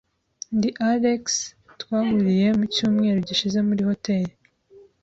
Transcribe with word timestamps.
Ndi 0.55 0.69
Alex, 0.91 1.23
Twahuriye 1.79 2.47
mu 2.57 2.65
cyumweru 2.73 3.19
gishize 3.27 3.59
muri 3.67 3.81
hoteri. 3.89 4.33